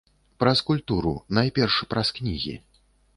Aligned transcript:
Праз 0.43 0.61
культуру, 0.69 1.11
найперш, 1.39 1.75
праз 1.91 2.07
кнігі. 2.21 2.55